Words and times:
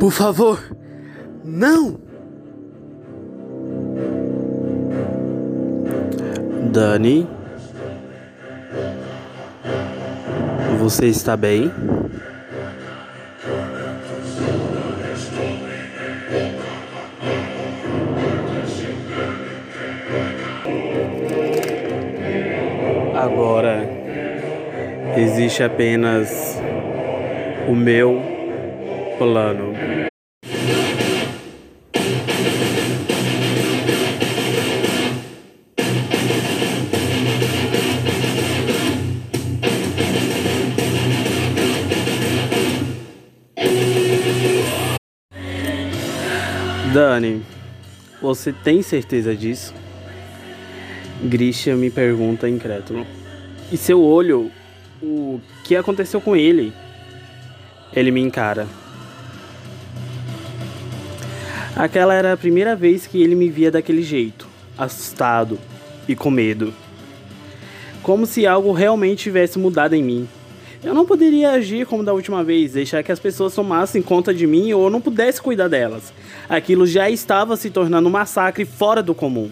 Por 0.00 0.12
favor, 0.12 0.58
não! 1.44 2.00
Dani? 6.72 7.28
Você 10.78 11.08
está 11.08 11.36
bem? 11.36 11.70
Agora 23.14 23.86
existe 25.14 25.62
apenas 25.62 26.58
o 27.68 27.74
meu 27.74 28.29
plano. 29.20 29.74
Dani, 46.94 47.42
você 48.22 48.54
tem 48.54 48.80
certeza 48.80 49.36
disso? 49.36 49.74
Grisha 51.22 51.76
me 51.76 51.90
pergunta 51.90 52.48
incrédulo. 52.48 53.06
E 53.70 53.76
seu 53.76 54.02
olho, 54.02 54.50
o 55.02 55.38
que 55.62 55.76
aconteceu 55.76 56.22
com 56.22 56.34
ele? 56.34 56.72
Ele 57.92 58.10
me 58.10 58.22
encara. 58.22 58.79
Aquela 61.76 62.14
era 62.14 62.32
a 62.32 62.36
primeira 62.36 62.74
vez 62.74 63.06
que 63.06 63.22
ele 63.22 63.34
me 63.34 63.48
via 63.48 63.70
daquele 63.70 64.02
jeito, 64.02 64.46
assustado 64.76 65.58
e 66.08 66.16
com 66.16 66.30
medo. 66.30 66.74
Como 68.02 68.26
se 68.26 68.46
algo 68.46 68.72
realmente 68.72 69.22
tivesse 69.22 69.58
mudado 69.58 69.94
em 69.94 70.02
mim. 70.02 70.28
Eu 70.82 70.94
não 70.94 71.04
poderia 71.04 71.52
agir 71.52 71.86
como 71.86 72.02
da 72.02 72.12
última 72.12 72.42
vez, 72.42 72.72
deixar 72.72 73.02
que 73.02 73.12
as 73.12 73.20
pessoas 73.20 73.54
tomassem 73.54 74.02
conta 74.02 74.32
de 74.34 74.46
mim 74.46 74.72
ou 74.72 74.84
eu 74.84 74.90
não 74.90 75.00
pudesse 75.00 75.40
cuidar 75.40 75.68
delas. 75.68 76.12
Aquilo 76.48 76.86
já 76.86 77.08
estava 77.08 77.56
se 77.56 77.70
tornando 77.70 78.08
um 78.08 78.12
massacre 78.12 78.64
fora 78.64 79.02
do 79.02 79.14
comum. 79.14 79.50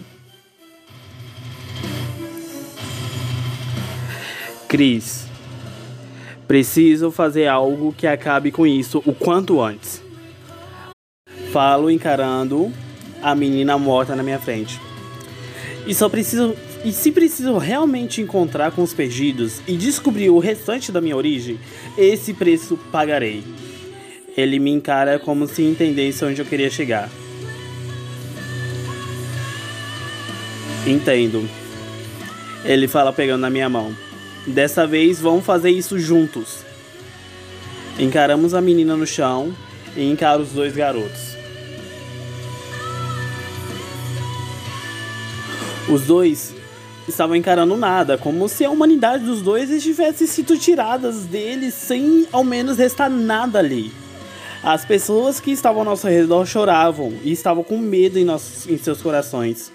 Cris, 4.67 5.25
preciso 6.47 7.11
fazer 7.11 7.47
algo 7.47 7.93
que 7.95 8.05
acabe 8.05 8.51
com 8.51 8.67
isso 8.67 9.01
o 9.05 9.13
quanto 9.13 9.61
antes. 9.61 10.08
Falo 11.51 11.89
encarando 11.89 12.71
a 13.21 13.33
menina 13.33 13.77
morta 13.77 14.15
na 14.15 14.23
minha 14.23 14.39
frente. 14.39 14.79
E 15.87 15.93
só 15.93 16.07
preciso 16.07 16.55
e 16.83 16.93
se 16.93 17.11
preciso 17.11 17.57
realmente 17.57 18.21
encontrar 18.21 18.71
com 18.71 18.81
os 18.81 18.93
perdidos 18.93 19.61
e 19.67 19.75
descobrir 19.75 20.29
o 20.29 20.39
restante 20.39 20.91
da 20.91 21.01
minha 21.01 21.15
origem, 21.15 21.59
esse 21.97 22.33
preço 22.33 22.77
pagarei. 22.91 23.43
Ele 24.37 24.59
me 24.59 24.71
encara 24.71 25.19
como 25.19 25.45
se 25.45 25.61
entendesse 25.61 26.23
onde 26.23 26.41
eu 26.41 26.45
queria 26.45 26.69
chegar. 26.69 27.09
Entendo. 30.87 31.47
Ele 32.63 32.87
fala 32.87 33.11
pegando 33.11 33.41
na 33.41 33.49
minha 33.49 33.67
mão. 33.67 33.93
Dessa 34.47 34.87
vez 34.87 35.19
vamos 35.19 35.45
fazer 35.45 35.71
isso 35.71 35.99
juntos. 35.99 36.59
Encaramos 37.99 38.53
a 38.53 38.61
menina 38.61 38.95
no 38.95 39.05
chão 39.05 39.53
e 39.97 40.09
encaro 40.09 40.43
os 40.43 40.51
dois 40.51 40.73
garotos. 40.73 41.28
Os 45.89 46.03
dois 46.03 46.53
estavam 47.07 47.35
encarando 47.35 47.75
nada, 47.75 48.15
como 48.15 48.47
se 48.47 48.63
a 48.63 48.69
humanidade 48.69 49.25
dos 49.25 49.41
dois 49.41 49.71
estivesse 49.71 50.27
sido 50.27 50.55
tiradas 50.55 51.25
deles 51.25 51.73
sem 51.73 52.27
ao 52.31 52.43
menos 52.43 52.77
restar 52.77 53.09
nada 53.09 53.57
ali. 53.57 53.91
As 54.61 54.85
pessoas 54.85 55.39
que 55.39 55.49
estavam 55.49 55.79
ao 55.79 55.85
nosso 55.85 56.07
redor 56.07 56.45
choravam 56.45 57.13
e 57.23 57.31
estavam 57.31 57.63
com 57.63 57.79
medo 57.79 58.19
em, 58.19 58.23
nossos, 58.23 58.67
em 58.69 58.77
seus 58.77 59.01
corações. 59.01 59.71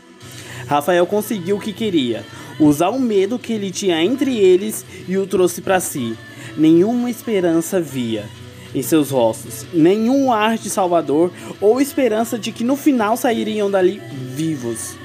Rafael 0.69 1.05
conseguiu 1.05 1.57
o 1.57 1.61
que 1.61 1.73
queria, 1.73 2.25
usar 2.61 2.91
o 2.91 3.01
medo 3.01 3.37
que 3.37 3.53
ele 3.53 3.73
tinha 3.73 4.01
entre 4.01 4.39
eles 4.39 4.85
e 5.09 5.19
o 5.19 5.27
trouxe 5.27 5.61
para 5.61 5.81
si. 5.81 6.17
Nenhuma 6.57 7.11
esperança 7.11 7.81
via 7.81 8.25
em 8.73 8.83
seus 8.83 9.11
rostos, 9.11 9.67
nenhum 9.73 10.33
ar 10.33 10.59
de 10.59 10.71
salvador 10.71 11.33
ou 11.61 11.81
esperança 11.81 12.39
de 12.39 12.53
que 12.53 12.63
no 12.63 12.77
final 12.77 13.17
sairiam 13.17 13.69
dali 13.69 14.01
vivos. 14.13 15.04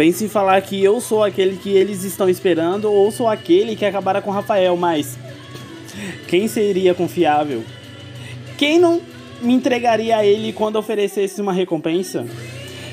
Pense 0.00 0.24
em 0.24 0.30
falar 0.30 0.58
que 0.62 0.82
eu 0.82 0.98
sou 0.98 1.22
aquele 1.22 1.58
que 1.58 1.68
eles 1.76 2.04
estão 2.04 2.26
esperando 2.26 2.90
ou 2.90 3.12
sou 3.12 3.28
aquele 3.28 3.76
que 3.76 3.84
acabará 3.84 4.22
com 4.22 4.30
Rafael, 4.30 4.74
mas 4.74 5.18
quem 6.26 6.48
seria 6.48 6.94
confiável? 6.94 7.62
Quem 8.56 8.78
não 8.78 9.02
me 9.42 9.52
entregaria 9.52 10.16
a 10.16 10.24
ele 10.24 10.54
quando 10.54 10.76
oferecesse 10.76 11.38
uma 11.42 11.52
recompensa? 11.52 12.24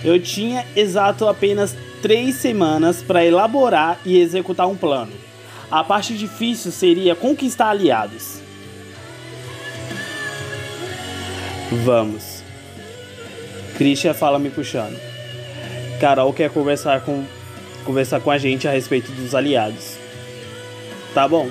Eu 0.04 0.22
tinha 0.22 0.66
exato 0.76 1.30
apenas 1.30 1.74
três 2.02 2.36
semanas 2.36 3.02
para 3.02 3.24
elaborar 3.24 3.98
e 4.06 4.20
executar 4.20 4.68
um 4.68 4.76
plano. 4.76 5.14
A 5.72 5.86
parte 5.86 6.14
difícil 6.14 6.74
seria 6.74 7.16
conquistar 7.16 7.70
aliados. 7.70 8.42
Vamos. 11.86 12.44
Christian 13.78 14.14
fala 14.14 14.38
me 14.38 14.50
puxando. 14.50 15.17
Carol 16.00 16.34
quer 16.34 16.50
conversar 16.50 17.02
com 17.02 17.26
conversar 17.84 18.20
com 18.20 18.30
a 18.30 18.38
gente 18.38 18.68
a 18.68 18.72
respeito 18.72 19.12
dos 19.14 19.34
aliados. 19.34 19.98
Tá 21.14 21.28
bom. 21.28 21.50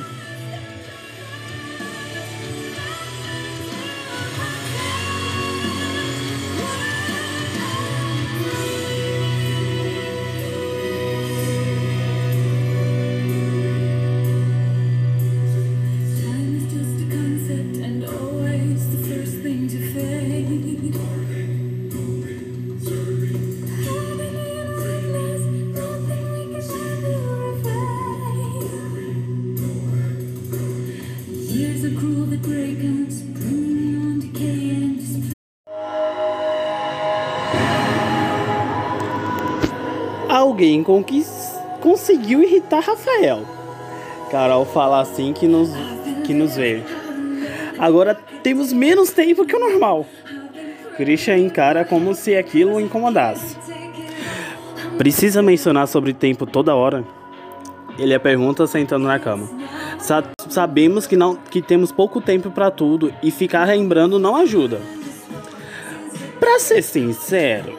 Alguém 40.56 40.83
conseguiu 41.83 42.43
irritar 42.43 42.83
Rafael. 42.83 43.44
Carol 44.31 44.65
fala 44.65 45.03
assim 45.03 45.34
que 45.34 45.47
nos, 45.47 45.71
que 46.25 46.33
nos 46.33 46.56
vê. 46.56 46.83
Agora 47.78 48.15
temos 48.43 48.72
menos 48.72 49.11
tempo 49.11 49.45
que 49.45 49.55
o 49.55 49.61
normal. 49.61 50.06
Christian 50.97 51.37
encara 51.37 51.84
como 51.84 52.15
se 52.15 52.34
aquilo 52.34 52.77
o 52.77 52.81
incomodasse. 52.81 53.54
Precisa 54.97 55.42
mencionar 55.42 55.86
sobre 55.89 56.15
tempo 56.15 56.47
toda 56.47 56.75
hora? 56.75 57.04
Ele 57.98 58.15
a 58.15 58.21
pergunta 58.21 58.66
sentando 58.66 59.07
na 59.07 59.19
cama. 59.19 59.47
Sa 59.98 60.25
sabemos 60.48 61.07
que 61.07 61.16
não 61.16 61.36
que 61.36 61.60
temos 61.60 61.92
pouco 61.92 62.19
tempo 62.19 62.51
para 62.51 62.71
tudo 62.71 63.13
e 63.22 63.31
ficar 63.31 63.69
lembrando 63.69 64.19
não 64.19 64.36
ajuda. 64.36 64.81
Para 66.41 66.59
ser 66.59 66.81
sincero, 66.81 67.78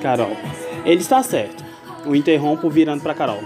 Carol, 0.00 0.36
ele 0.84 1.00
está 1.00 1.22
certo 1.22 1.61
o 2.06 2.14
interrompo 2.14 2.68
virando 2.68 3.02
para 3.02 3.14
Carol. 3.14 3.42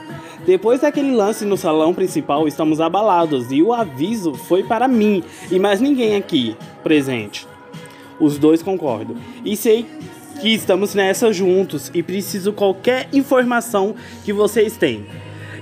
Depois 0.47 0.81
daquele 0.81 1.13
lance 1.13 1.45
no 1.45 1.57
salão 1.57 1.93
principal, 1.93 2.47
estamos 2.47 2.81
abalados 2.81 3.51
e 3.51 3.63
o 3.63 3.73
aviso 3.73 4.35
foi 4.35 4.63
para 4.63 4.87
mim 4.87 5.25
e 5.51 5.59
mais 5.59 5.81
ninguém 5.81 6.15
aqui 6.15 6.57
presente. 6.83 7.47
Os 8.21 8.39
dois 8.39 8.63
concordam. 8.63 9.17
E 9.45 9.57
sei 9.57 9.85
que 10.41 10.55
estamos 10.55 10.95
nessa 10.95 11.33
juntos 11.33 11.91
e 11.93 12.03
preciso 12.03 12.53
qualquer 12.53 13.09
informação 13.13 13.95
que 14.25 14.33
vocês 14.33 14.77
têm. 14.77 15.07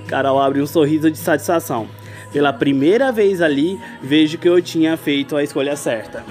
Carol 0.07 0.39
abre 0.39 0.61
um 0.61 0.67
sorriso 0.67 1.09
de 1.09 1.17
satisfação. 1.17 1.87
Pela 2.31 2.51
primeira 2.51 3.11
vez 3.11 3.41
ali, 3.41 3.79
vejo 4.01 4.37
que 4.37 4.47
eu 4.47 4.61
tinha 4.61 4.97
feito 4.97 5.35
a 5.35 5.43
escolha 5.43 5.75
certa. 5.75 6.23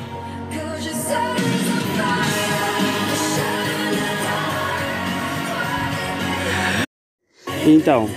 Então, 7.67 8.11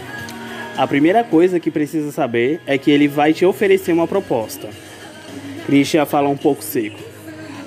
a 0.77 0.85
primeira 0.85 1.23
coisa 1.23 1.57
que 1.57 1.71
precisa 1.71 2.11
saber 2.11 2.59
é 2.67 2.77
que 2.77 2.91
ele 2.91 3.07
vai 3.07 3.33
te 3.33 3.45
oferecer 3.45 3.93
uma 3.93 4.05
proposta. 4.05 4.69
Christian 5.65 6.05
fala 6.05 6.27
um 6.27 6.35
pouco 6.35 6.61
seco. 6.61 6.99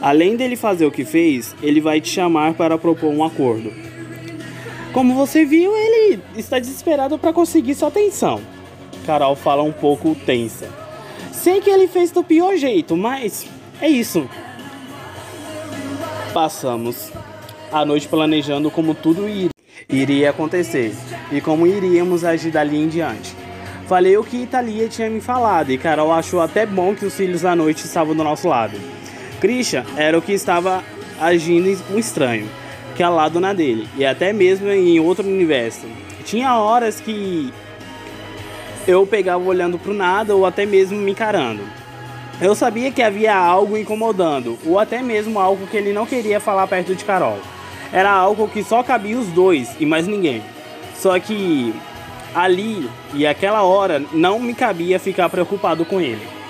Além 0.00 0.37
dele 0.37 0.56
fazer 0.56 0.85
o 0.85 0.91
que 0.91 1.05
fez, 1.06 1.56
ele 1.62 1.81
vai 1.81 1.99
te 1.99 2.09
chamar 2.09 2.53
para 2.53 2.77
propor 2.77 3.11
um 3.11 3.25
acordo. 3.25 3.73
Como 4.93 5.15
você 5.15 5.44
viu, 5.44 5.75
ele 5.75 6.21
está 6.37 6.59
desesperado 6.59 7.19
para 7.19 7.32
conseguir 7.32 7.75
sua 7.75 7.88
atenção. 7.88 8.43
Carol 9.06 9.35
fala 9.35 9.62
um 9.62 9.73
pouco 9.73 10.15
tensa. 10.27 10.69
Sei 11.32 11.62
que 11.62 11.71
ele 11.71 11.88
fez 11.88 12.11
do 12.11 12.23
pior 12.23 12.56
jeito, 12.56 12.94
mas 12.94 13.47
é 13.81 13.88
isso. 13.88 14.29
Passamos 16.35 17.11
a 17.73 17.85
noite 17.87 18.06
planejando 18.06 18.71
como 18.71 18.94
tudo 18.94 19.27
iria 19.27 19.59
acontecer 20.29 20.94
e 21.31 21.41
como 21.41 21.67
iríamos 21.67 22.25
agir 22.25 22.50
dali 22.50 22.77
em 22.77 22.88
diante. 22.88 23.35
Falei 23.87 24.17
o 24.17 24.23
que 24.23 24.37
Italia 24.37 24.88
tinha 24.88 25.11
me 25.11 25.21
falado 25.21 25.73
e 25.73 25.79
Carol 25.79 26.12
achou 26.12 26.41
até 26.41 26.65
bom 26.65 26.94
que 26.94 27.05
os 27.05 27.15
filhos 27.15 27.43
da 27.43 27.56
noite 27.56 27.85
estavam 27.85 28.15
do 28.15 28.23
nosso 28.23 28.49
lado. 28.49 28.79
Christian 29.41 29.85
era 29.97 30.17
o 30.17 30.23
que 30.23 30.32
estava 30.32 30.85
agindo 31.21 31.77
um 31.93 31.99
estranho, 31.99 32.49
que 32.94 33.03
ao 33.03 33.15
lado 33.15 33.41
na 33.41 33.53
dele, 33.53 33.88
e 33.97 34.05
até 34.05 34.32
mesmo 34.32 34.71
em 34.71 35.00
outro 35.00 35.27
universo. 35.27 35.87
Tinha 36.25 36.56
horas 36.56 37.00
que 37.00 37.53
eu 38.87 39.06
pegava 39.06 39.43
olhando 39.43 39.79
pro 39.79 39.93
nada 39.93 40.35
ou 40.35 40.47
até 40.47 40.65
mesmo 40.65 40.99
me 40.99 41.11
encarando. 41.11 41.62
Eu 42.41 42.55
sabia 42.55 42.91
que 42.91 43.03
havia 43.03 43.37
algo 43.37 43.77
incomodando, 43.77 44.59
ou 44.65 44.79
até 44.79 45.03
mesmo 45.03 45.38
algo 45.38 45.67
que 45.67 45.77
ele 45.77 45.93
não 45.93 46.06
queria 46.06 46.41
falar 46.41 46.67
perto 46.67 46.94
de 46.94 47.05
Carol. 47.05 47.38
Era 47.92 48.10
algo 48.12 48.48
que 48.48 48.62
só 48.62 48.82
cabia 48.82 49.19
os 49.19 49.26
dois 49.28 49.75
e 49.81 49.87
mais 49.87 50.06
ninguém. 50.06 50.42
Só 50.94 51.19
que 51.19 51.75
ali 52.34 52.88
e 53.12 53.26
aquela 53.26 53.62
hora 53.62 54.02
não 54.12 54.38
me 54.38 54.54
cabia 54.54 54.98
ficar 54.98 55.28
preocupado 55.28 55.84
com 55.84 56.00
ele. 56.00 56.40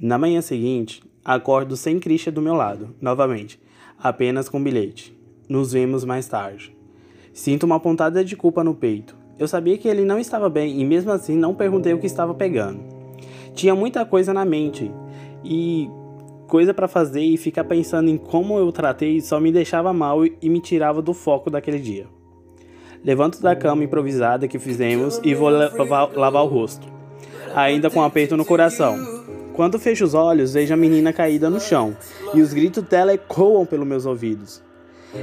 Na 0.00 0.18
manhã 0.18 0.42
seguinte, 0.42 1.00
acordo 1.24 1.76
sem 1.76 1.98
Christian 1.98 2.32
do 2.32 2.42
meu 2.42 2.54
lado, 2.54 2.94
novamente, 3.00 3.60
apenas 3.98 4.48
com 4.48 4.62
bilhete. 4.62 5.16
Nos 5.48 5.72
vemos 5.72 6.04
mais 6.04 6.26
tarde. 6.26 6.76
Sinto 7.32 7.64
uma 7.64 7.80
pontada 7.80 8.24
de 8.24 8.36
culpa 8.36 8.62
no 8.64 8.74
peito. 8.74 9.16
Eu 9.38 9.48
sabia 9.48 9.78
que 9.78 9.88
ele 9.88 10.04
não 10.04 10.18
estava 10.18 10.48
bem 10.48 10.80
e 10.80 10.84
mesmo 10.84 11.10
assim 11.10 11.36
não 11.36 11.54
perguntei 11.54 11.92
o 11.92 11.98
que 11.98 12.06
estava 12.06 12.34
pegando. 12.34 12.80
Tinha 13.54 13.74
muita 13.74 14.04
coisa 14.04 14.32
na 14.32 14.44
mente 14.44 14.90
e 15.44 15.90
coisa 16.46 16.74
para 16.74 16.86
fazer 16.86 17.22
e 17.22 17.36
ficar 17.36 17.64
pensando 17.64 18.10
em 18.10 18.16
como 18.16 18.58
eu 18.58 18.70
tratei 18.70 19.20
só 19.20 19.40
me 19.40 19.50
deixava 19.50 19.92
mal 19.92 20.24
e 20.24 20.48
me 20.48 20.60
tirava 20.60 21.00
do 21.00 21.14
foco 21.14 21.50
daquele 21.50 21.78
dia. 21.78 22.06
Levanto 23.04 23.40
da 23.40 23.56
cama 23.56 23.82
improvisada 23.82 24.46
que 24.46 24.58
fizemos 24.58 25.20
e 25.24 25.34
vou 25.34 25.48
lavar, 25.48 26.12
lavar 26.14 26.44
o 26.44 26.46
rosto, 26.46 26.86
ainda 27.54 27.90
com 27.90 28.00
um 28.00 28.04
aperto 28.04 28.36
no 28.36 28.44
coração. 28.44 29.21
Quando 29.54 29.78
fecho 29.78 30.04
os 30.04 30.14
olhos, 30.14 30.54
vejo 30.54 30.72
a 30.72 30.76
menina 30.76 31.12
caída 31.12 31.50
no 31.50 31.60
chão 31.60 31.96
e 32.34 32.40
os 32.40 32.52
gritos 32.52 32.82
dela 32.84 33.12
ecoam 33.12 33.66
pelos 33.66 33.86
meus 33.86 34.06
ouvidos. 34.06 34.62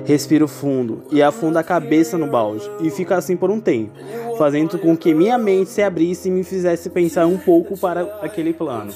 Respiro 0.05 0.47
fundo 0.47 1.03
e 1.11 1.21
afundo 1.21 1.57
a 1.57 1.63
cabeça 1.63 2.15
no 2.17 2.27
balde 2.27 2.69
e 2.79 2.91
fico 2.91 3.13
assim 3.13 3.35
por 3.35 3.49
um 3.49 3.59
tempo, 3.59 3.91
fazendo 4.37 4.77
com 4.77 4.95
que 4.95 5.15
minha 5.15 5.37
mente 5.37 5.71
se 5.71 5.81
abrisse 5.81 6.27
e 6.29 6.31
me 6.31 6.43
fizesse 6.43 6.91
pensar 6.91 7.25
um 7.25 7.37
pouco 7.37 7.75
para 7.75 8.01
aquele 8.21 8.53
plano. 8.53 8.91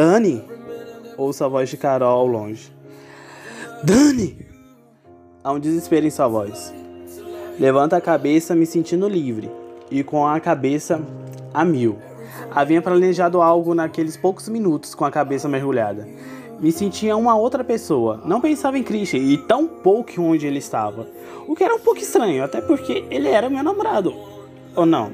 Dani! 0.00 0.42
Ouço 1.18 1.44
a 1.44 1.48
voz 1.48 1.68
de 1.68 1.76
Carol 1.76 2.20
ao 2.20 2.26
longe. 2.26 2.72
Dani! 3.84 4.46
Há 5.44 5.52
um 5.52 5.60
desespero 5.60 6.06
em 6.06 6.10
sua 6.10 6.26
voz. 6.26 6.72
Levanta 7.58 7.98
a 7.98 8.00
cabeça, 8.00 8.54
me 8.54 8.64
sentindo 8.64 9.06
livre 9.06 9.50
e 9.90 10.02
com 10.02 10.26
a 10.26 10.40
cabeça 10.40 11.02
a 11.52 11.66
mil. 11.66 11.98
Havia 12.50 12.80
planejado 12.80 13.42
algo 13.42 13.74
naqueles 13.74 14.16
poucos 14.16 14.48
minutos 14.48 14.94
com 14.94 15.04
a 15.04 15.10
cabeça 15.10 15.50
mergulhada. 15.50 16.08
Me 16.58 16.72
sentia 16.72 17.14
uma 17.14 17.36
outra 17.36 17.62
pessoa. 17.62 18.22
Não 18.24 18.40
pensava 18.40 18.78
em 18.78 18.82
Christian 18.82 19.20
e 19.20 19.36
tão 19.36 19.66
pouco 19.66 20.22
onde 20.22 20.46
ele 20.46 20.60
estava. 20.60 21.06
O 21.46 21.54
que 21.54 21.62
era 21.62 21.74
um 21.74 21.78
pouco 21.78 22.00
estranho, 22.00 22.42
até 22.42 22.62
porque 22.62 23.04
ele 23.10 23.28
era 23.28 23.50
meu 23.50 23.62
namorado. 23.62 24.14
Ou 24.74 24.86
não? 24.86 25.12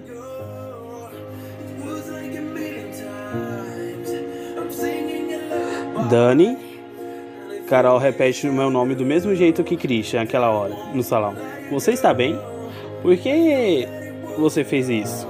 Dani. 6.06 6.56
Carol 7.68 7.98
repete 7.98 8.48
o 8.48 8.52
meu 8.52 8.70
nome 8.70 8.94
do 8.94 9.04
mesmo 9.04 9.34
jeito 9.34 9.64
que 9.64 9.76
Christian 9.76 10.20
naquela 10.20 10.50
hora, 10.50 10.74
no 10.94 11.02
salão. 11.02 11.34
Você 11.70 11.92
está 11.92 12.14
bem? 12.14 12.38
Por 13.02 13.16
que 13.16 13.86
você 14.38 14.62
fez 14.62 14.88
isso? 14.88 15.26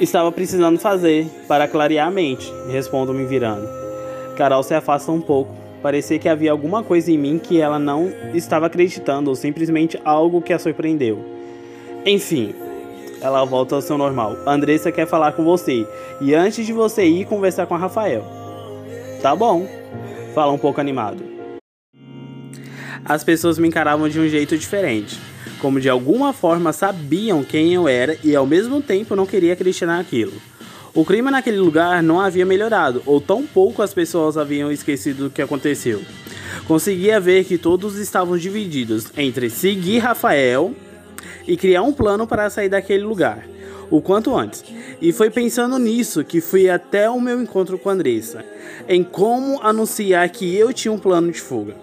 Estava 0.00 0.32
precisando 0.32 0.78
fazer 0.80 1.26
para 1.46 1.68
clarear 1.68 2.08
a 2.08 2.10
mente, 2.10 2.52
respondo 2.68 3.14
me 3.14 3.24
virando. 3.24 3.68
Carol 4.36 4.64
se 4.64 4.74
afasta 4.74 5.12
um 5.12 5.20
pouco. 5.20 5.54
Parecia 5.80 6.18
que 6.18 6.28
havia 6.28 6.50
alguma 6.50 6.82
coisa 6.82 7.12
em 7.12 7.18
mim 7.18 7.38
que 7.38 7.60
ela 7.60 7.78
não 7.78 8.10
estava 8.32 8.66
acreditando 8.66 9.30
ou 9.30 9.36
simplesmente 9.36 10.00
algo 10.04 10.42
que 10.42 10.52
a 10.52 10.58
surpreendeu. 10.58 11.24
Enfim, 12.04 12.52
ela 13.20 13.44
volta 13.44 13.76
ao 13.76 13.82
seu 13.82 13.96
normal. 13.96 14.36
Andressa 14.44 14.90
quer 14.90 15.06
falar 15.06 15.32
com 15.32 15.44
você 15.44 15.86
e 16.20 16.34
antes 16.34 16.66
de 16.66 16.72
você 16.72 17.04
ir 17.04 17.26
conversar 17.26 17.66
com 17.66 17.74
a 17.74 17.78
Rafael. 17.78 18.24
Tá 19.22 19.36
bom 19.36 19.83
fala 20.34 20.52
um 20.52 20.58
pouco 20.58 20.80
animado. 20.80 21.22
As 23.04 23.22
pessoas 23.22 23.58
me 23.58 23.68
encaravam 23.68 24.08
de 24.08 24.18
um 24.18 24.28
jeito 24.28 24.58
diferente, 24.58 25.18
como 25.60 25.80
de 25.80 25.88
alguma 25.88 26.32
forma 26.32 26.72
sabiam 26.72 27.44
quem 27.44 27.72
eu 27.72 27.86
era 27.86 28.18
e 28.24 28.34
ao 28.34 28.46
mesmo 28.46 28.82
tempo 28.82 29.14
não 29.14 29.26
queria 29.26 29.52
acreditar 29.52 29.86
naquilo. 29.86 30.32
O 30.92 31.04
clima 31.04 31.30
naquele 31.30 31.58
lugar 31.58 32.02
não 32.02 32.20
havia 32.20 32.46
melhorado, 32.46 33.02
ou 33.04 33.20
tão 33.20 33.44
pouco 33.46 33.82
as 33.82 33.92
pessoas 33.92 34.36
haviam 34.36 34.70
esquecido 34.70 35.26
o 35.26 35.30
que 35.30 35.42
aconteceu. 35.42 36.02
Conseguia 36.66 37.20
ver 37.20 37.44
que 37.44 37.58
todos 37.58 37.96
estavam 37.96 38.38
divididos 38.38 39.06
entre 39.16 39.50
seguir 39.50 39.98
Rafael 39.98 40.72
e 41.46 41.56
criar 41.56 41.82
um 41.82 41.92
plano 41.92 42.26
para 42.26 42.48
sair 42.48 42.68
daquele 42.68 43.02
lugar, 43.02 43.46
o 43.90 44.00
quanto 44.00 44.36
antes. 44.36 44.64
E 45.00 45.12
foi 45.12 45.30
pensando 45.30 45.78
nisso 45.78 46.24
que 46.24 46.40
fui 46.40 46.70
até 46.70 47.10
o 47.10 47.20
meu 47.20 47.42
encontro 47.42 47.76
com 47.76 47.90
a 47.90 47.92
Andressa, 47.92 48.44
em 48.88 49.02
como 49.02 49.60
anunciar 49.62 50.28
que 50.28 50.54
eu 50.54 50.72
tinha 50.72 50.92
um 50.92 50.98
plano 50.98 51.30
de 51.30 51.40
fuga. 51.40 51.74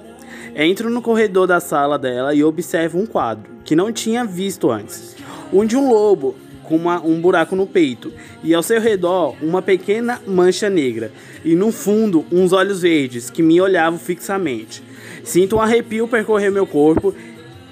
Entro 0.55 0.89
no 0.89 1.01
corredor 1.01 1.47
da 1.47 1.59
sala 1.59 1.97
dela 1.97 2.33
e 2.33 2.43
observo 2.43 2.99
um 2.99 3.05
quadro 3.05 3.49
que 3.63 3.75
não 3.75 3.91
tinha 3.91 4.25
visto 4.25 4.69
antes. 4.69 5.15
Um 5.51 5.65
de 5.65 5.77
um 5.77 5.89
lobo 5.89 6.35
com 6.63 6.75
uma, 6.75 7.01
um 7.01 7.19
buraco 7.19 7.55
no 7.55 7.65
peito 7.65 8.11
e 8.43 8.53
ao 8.53 8.63
seu 8.63 8.79
redor 8.79 9.35
uma 9.41 9.61
pequena 9.61 10.21
mancha 10.25 10.69
negra 10.69 11.11
e 11.43 11.55
no 11.55 11.71
fundo 11.71 12.25
uns 12.31 12.53
olhos 12.53 12.81
verdes 12.81 13.29
que 13.29 13.41
me 13.41 13.59
olhavam 13.59 13.99
fixamente. 13.99 14.83
Sinto 15.23 15.57
um 15.57 15.61
arrepio 15.61 16.07
percorrer 16.07 16.51
meu 16.51 16.65
corpo 16.65 17.13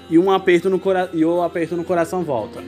e 0.08 0.18
um 0.18 0.30
aperto 0.30 0.68
no, 0.68 0.78
cora 0.78 1.10
e 1.12 1.24
o 1.24 1.42
aperto 1.42 1.76
no 1.76 1.84
coração 1.84 2.22
volta. 2.22 2.62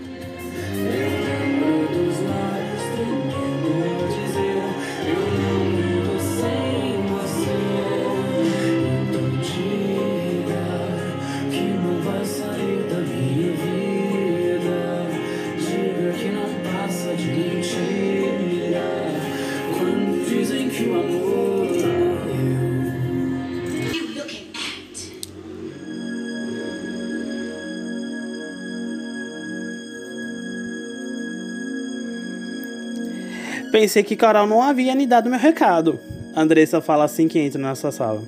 Pensei 33.83 34.05
que 34.05 34.15
Carol 34.15 34.47
não 34.47 34.62
havia 34.62 34.95
me 34.95 35.09
dado 35.09 35.29
meu 35.29 35.41
recado. 35.41 35.99
Andressa 36.37 36.81
fala 36.81 37.03
assim 37.03 37.27
que 37.27 37.37
entra 37.41 37.61
nessa 37.61 37.91
sala. 37.91 38.23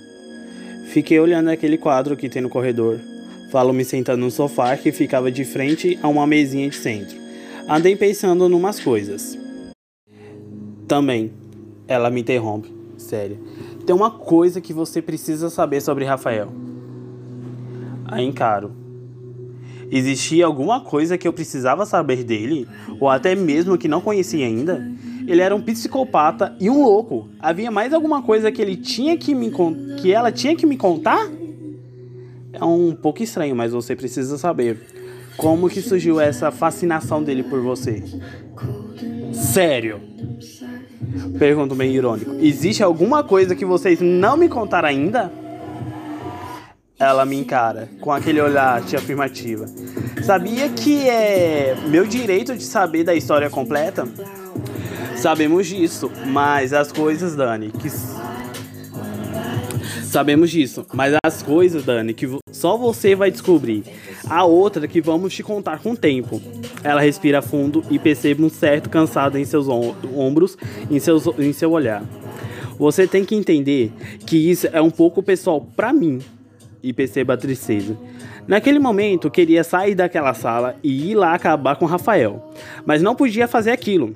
Fiquei 0.87 1.21
olhando 1.21 1.49
aquele 1.49 1.79
quadro 1.79 2.17
que 2.17 2.29
tem 2.29 2.43
no 2.43 2.49
corredor. 2.49 2.99
Falo 3.53 3.73
me 3.73 3.85
sentando 3.85 4.19
no 4.19 4.33
sofá 4.33 4.77
que 4.77 4.91
ficava 4.91 5.31
de 5.31 5.45
frente 5.45 5.97
a 6.03 6.09
uma 6.09 6.27
mesinha 6.27 6.69
de 6.69 6.75
centro. 6.75 7.17
Andei 7.69 7.95
pensando 7.95 8.49
numas 8.49 8.81
coisas. 8.81 9.39
Também, 10.89 11.31
ela 11.87 12.11
me 12.11 12.23
interrompe. 12.23 12.75
Sério. 12.99 13.39
Tem 13.87 13.95
uma 13.95 14.11
coisa 14.11 14.61
que 14.61 14.73
você 14.73 15.01
precisa 15.01 15.49
saber 15.51 15.81
sobre 15.81 16.05
Rafael. 16.05 16.49
A 18.07 18.21
encaro. 18.21 18.73
Existia 19.89 20.47
alguma 20.47 20.81
coisa 20.81 21.17
que 21.17 21.29
eu 21.29 21.33
precisava 21.33 21.87
saber 21.87 22.25
dele? 22.25 22.67
Ou 22.99 23.09
até 23.09 23.37
mesmo 23.37 23.79
que 23.79 23.87
não 23.87 24.01
conhecia 24.01 24.45
ainda? 24.45 24.85
Ele 25.27 25.41
era 25.41 25.55
um 25.55 25.61
psicopata 25.61 26.55
e 26.61 26.69
um 26.69 26.83
louco. 26.83 27.29
Havia 27.41 27.71
mais 27.71 27.93
alguma 27.93 28.23
coisa 28.23 28.53
que 28.53 28.61
ele 28.61 28.77
tinha 28.77 29.17
que 29.17 29.35
me 29.35 29.51
que 30.01 30.13
ela 30.13 30.31
tinha 30.31 30.55
que 30.55 30.67
me 30.67 30.77
contar? 30.77 31.29
É 32.53 32.65
um 32.65 32.95
pouco 32.95 33.23
estranho, 33.23 33.57
mas 33.57 33.73
você 33.73 33.97
precisa 33.97 34.39
saber. 34.39 34.79
Como 35.37 35.69
que 35.69 35.83
surgiu 35.83 36.21
essa 36.21 36.51
fascinação 36.51 37.23
dele 37.23 37.43
por 37.43 37.61
você? 37.61 38.03
Sério? 39.33 40.01
Pergunto 41.39 41.75
meio 41.75 41.93
irônico. 41.93 42.37
Existe 42.41 42.83
alguma 42.83 43.25
coisa 43.25 43.55
que 43.55 43.65
vocês 43.65 44.01
não 44.01 44.37
me 44.37 44.49
contaram 44.49 44.89
ainda? 44.89 45.33
Ela 46.99 47.25
me 47.25 47.37
encara 47.37 47.89
com 48.01 48.13
aquele 48.13 48.41
olhar 48.41 48.81
de 48.83 48.95
afirmativa. 48.95 49.67
Sabia 50.23 50.69
que 50.69 51.09
é 51.09 51.77
meu 51.89 52.07
direito 52.07 52.57
de 52.57 52.63
saber 52.63 53.03
da 53.03 53.15
história 53.15 53.51
completa? 53.51 54.07
Sabemos 55.17 55.67
disso, 55.67 56.11
mas 56.27 56.73
as 56.73 56.93
coisas, 56.93 57.35
Dani, 57.35 57.71
que 57.71 57.89
Sabemos 60.15 60.51
disso, 60.51 60.87
mas 60.95 61.13
as 61.25 61.43
coisas, 61.43 61.85
Dani, 61.85 62.15
que 62.15 62.29
só 62.53 62.77
você 62.77 63.17
vai 63.17 63.33
descobrir. 63.33 63.83
A 64.31 64.45
outra 64.45 64.87
que 64.87 65.01
vamos 65.01 65.35
te 65.35 65.43
contar 65.43 65.81
com 65.81 65.91
o 65.91 65.97
tempo. 65.97 66.41
Ela 66.85 67.01
respira 67.01 67.43
fundo 67.43 67.83
e 67.91 67.99
percebe 67.99 68.45
um 68.45 68.49
certo 68.49 68.89
cansado 68.89 69.37
em 69.37 69.45
seus 69.45 69.67
ombros, 69.69 70.57
em, 70.89 71.01
seus, 71.01 71.27
em 71.37 71.53
seu 71.53 71.73
olhar. 71.73 72.05
Você 72.79 73.09
tem 73.09 73.25
que 73.25 73.35
entender 73.35 73.93
que 74.25 74.37
isso 74.37 74.69
é 74.73 74.81
um 74.81 74.91
pouco 74.91 75.21
pessoal 75.21 75.61
para 75.61 75.93
mim. 75.93 76.21
E 76.81 76.93
perceba 76.93 77.35
a 77.35 77.37
tristeza. 77.37 77.99
Naquele 78.47 78.79
momento, 78.79 79.31
queria 79.31 79.65
sair 79.65 79.97
daquela 79.97 80.33
sala 80.33 80.77
e 80.81 81.11
ir 81.11 81.15
lá 81.17 81.35
acabar 81.35 81.75
com 81.75 81.87
Rafael, 81.87 82.53
mas 82.87 83.03
não 83.03 83.17
podia 83.17 83.49
fazer 83.49 83.73
aquilo. 83.73 84.15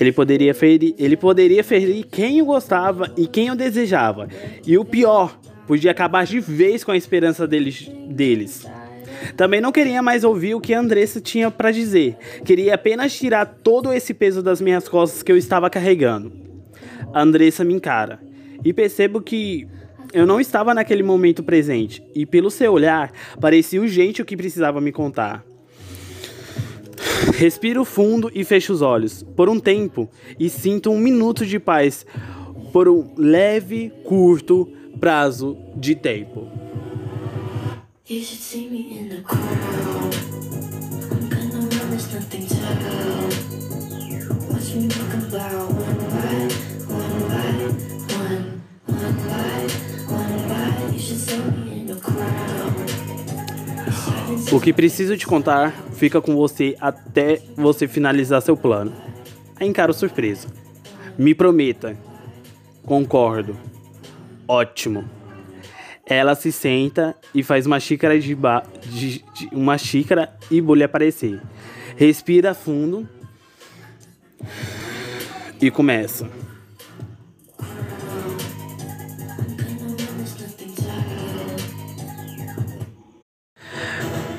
Ele 0.00 0.12
poderia 0.12 0.54
ferir, 0.54 0.94
ele 0.98 1.16
poderia 1.16 1.62
ferir 1.62 2.04
quem 2.10 2.38
eu 2.38 2.46
gostava 2.46 3.12
e 3.16 3.26
quem 3.26 3.48
eu 3.48 3.56
desejava. 3.56 4.28
E 4.66 4.76
o 4.78 4.84
pior, 4.84 5.38
podia 5.66 5.90
acabar 5.90 6.24
de 6.24 6.40
vez 6.40 6.84
com 6.84 6.90
a 6.90 6.96
esperança 6.96 7.46
deles. 7.46 7.90
deles. 8.08 8.66
Também 9.36 9.60
não 9.60 9.72
queria 9.72 10.02
mais 10.02 10.24
ouvir 10.24 10.54
o 10.54 10.60
que 10.60 10.74
a 10.74 10.80
Andressa 10.80 11.20
tinha 11.20 11.50
para 11.50 11.70
dizer. 11.70 12.16
Queria 12.44 12.74
apenas 12.74 13.14
tirar 13.14 13.46
todo 13.46 13.92
esse 13.92 14.12
peso 14.12 14.42
das 14.42 14.60
minhas 14.60 14.88
costas 14.88 15.22
que 15.22 15.30
eu 15.30 15.36
estava 15.36 15.70
carregando. 15.70 16.32
A 17.12 17.22
Andressa 17.22 17.64
me 17.64 17.74
encara 17.74 18.20
e 18.64 18.72
percebo 18.72 19.20
que 19.20 19.68
eu 20.12 20.26
não 20.26 20.40
estava 20.40 20.74
naquele 20.74 21.02
momento 21.02 21.42
presente 21.42 22.02
e 22.14 22.26
pelo 22.26 22.50
seu 22.50 22.72
olhar 22.72 23.12
parecia 23.40 23.80
urgente 23.80 24.20
o 24.20 24.24
que 24.24 24.36
precisava 24.36 24.80
me 24.80 24.92
contar. 24.92 25.44
Respiro 27.30 27.84
fundo 27.84 28.30
e 28.34 28.44
fecho 28.44 28.72
os 28.72 28.82
olhos. 28.82 29.22
Por 29.36 29.48
um 29.48 29.58
tempo 29.58 30.08
e 30.38 30.48
sinto 30.48 30.90
um 30.90 30.98
minuto 30.98 31.46
de 31.46 31.58
paz. 31.58 32.04
Por 32.72 32.88
um 32.88 33.12
leve, 33.16 33.92
curto 34.04 34.68
prazo 34.98 35.56
de 35.76 35.94
tempo. 35.94 36.48
O 54.52 54.60
que 54.60 54.72
preciso 54.72 55.16
te 55.16 55.26
contar 55.26 55.72
fica 55.94 56.20
com 56.20 56.34
você 56.36 56.76
até 56.80 57.40
você 57.56 57.88
finalizar 57.88 58.42
seu 58.42 58.56
plano. 58.56 58.92
Aí 59.56 59.68
encaro 59.68 59.94
surpresa. 59.94 60.48
Me 61.18 61.34
prometa. 61.34 61.96
Concordo. 62.84 63.56
Ótimo. 64.46 65.08
Ela 66.04 66.34
se 66.34 66.50
senta 66.50 67.16
e 67.34 67.42
faz 67.42 67.64
uma 67.66 67.78
xícara 67.78 68.18
de, 68.18 68.34
ba 68.34 68.62
de, 68.84 69.24
de 69.34 69.48
uma 69.52 69.78
xícara 69.78 70.36
e 70.50 70.60
bolha 70.60 70.86
aparecer. 70.86 71.40
Respira 71.96 72.54
fundo 72.54 73.08
e 75.60 75.70
começa. 75.70 76.28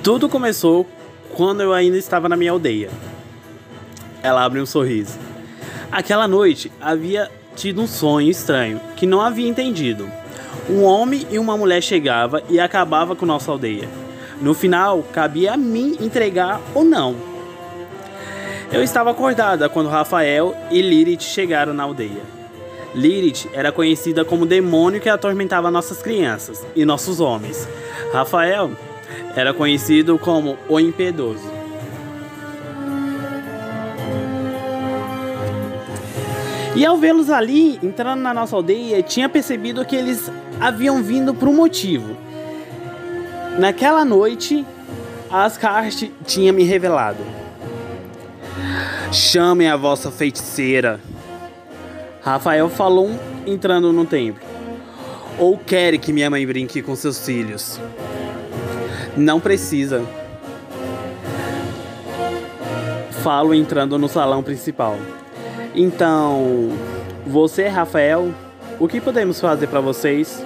Tudo 0.03 0.27
começou 0.27 0.86
quando 1.33 1.62
eu 1.62 1.72
ainda 1.72 1.98
estava 1.98 2.27
na 2.27 2.36
minha 2.36 2.51
aldeia. 2.51 2.89
Ela 4.22 4.43
abre 4.43 4.60
um 4.60 4.65
sorriso. 4.65 5.17
Aquela 5.89 6.27
noite 6.27 6.69
havia 6.81 7.31
tido 7.55 7.81
um 7.81 7.88
sonho 7.88 8.29
estranho 8.29 8.81
que 8.98 9.07
não 9.07 9.22
havia 9.22 9.48
entendido. 9.48 10.05
Um 10.69 10.83
homem 10.83 11.25
e 11.31 11.39
uma 11.39 11.55
mulher 11.55 11.81
chegava 11.81 12.43
e 12.50 12.60
acabava 12.60 13.15
com 13.15 13.25
nossa 13.25 13.50
aldeia. 13.50 13.88
No 14.41 14.53
final, 14.53 15.03
cabia 15.13 15.53
a 15.53 15.57
mim 15.57 15.98
entregar 16.01 16.60
ou 16.75 16.83
não. 16.83 17.15
Eu 18.74 18.83
estava 18.83 19.12
acordada 19.12 19.69
quando 19.69 19.88
Rafael 19.88 20.53
e 20.69 20.81
Lilith 20.81 21.22
chegaram 21.22 21.74
na 21.74 21.83
aldeia. 21.83 22.24
Lilith 22.93 23.48
era 23.53 23.72
conhecida 23.72 24.25
como 24.25 24.43
o 24.43 24.48
demônio 24.48 25.00
que 25.00 25.07
atormentava 25.07 25.72
nossas 25.72 26.01
crianças 26.01 26.62
e 26.75 26.83
nossos 26.83 27.22
homens. 27.22 27.65
Rafael 28.12 28.72
era 29.35 29.53
conhecido 29.53 30.17
como 30.17 30.57
o 30.69 30.79
Impiedoso. 30.79 31.51
E 36.75 36.85
ao 36.85 36.97
vê-los 36.97 37.29
ali, 37.29 37.79
entrando 37.83 38.21
na 38.21 38.33
nossa 38.33 38.55
aldeia, 38.55 39.03
tinha 39.03 39.29
percebido 39.29 39.85
que 39.85 39.95
eles 39.95 40.31
haviam 40.59 41.03
vindo 41.03 41.33
por 41.33 41.47
um 41.47 41.55
motivo. 41.55 42.17
Naquela 43.59 44.03
noite, 44.03 44.65
Asgard 45.29 46.11
tinha 46.25 46.51
me 46.51 46.63
revelado. 46.63 47.23
Chamem 49.11 49.67
a 49.67 49.75
vossa 49.75 50.09
feiticeira. 50.09 50.99
Rafael 52.21 52.67
falou 52.69 53.11
entrando 53.45 53.93
no 53.93 54.05
templo. 54.05 54.43
Ou 55.37 55.57
quer 55.57 55.97
que 55.99 56.11
minha 56.11 56.29
mãe 56.29 56.45
brinque 56.45 56.81
com 56.81 56.95
seus 56.95 57.23
filhos? 57.23 57.79
Não 59.15 59.39
precisa. 59.39 60.03
Falo 63.24 63.53
entrando 63.53 63.98
no 63.98 64.08
salão 64.08 64.43
principal. 64.43 64.98
Então, 65.75 66.70
você, 67.25 67.67
Rafael, 67.67 68.34
o 68.79 68.88
que 68.88 69.00
podemos 69.00 69.39
fazer 69.39 69.67
para 69.67 69.79
vocês? 69.79 70.43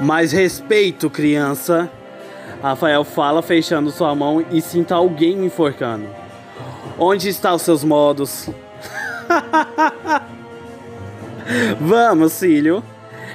Mais 0.00 0.32
respeito, 0.32 1.10
criança. 1.10 1.90
Rafael 2.62 3.04
fala, 3.04 3.42
fechando 3.42 3.90
sua 3.90 4.14
mão 4.14 4.44
e 4.50 4.60
sinta 4.60 4.94
alguém 4.94 5.36
me 5.36 5.46
enforcando. 5.46 6.06
Onde 6.98 7.28
estão 7.28 7.56
os 7.56 7.62
seus 7.62 7.82
modos? 7.82 8.48
Vamos, 11.80 12.38
filho. 12.38 12.82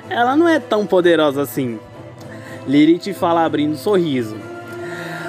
Ela 0.09 0.35
não 0.35 0.47
é 0.47 0.59
tão 0.59 0.85
poderosa 0.85 1.41
assim. 1.41 1.79
Lilith 2.67 3.13
fala 3.13 3.45
abrindo 3.45 3.73
um 3.73 3.77
sorriso. 3.77 4.35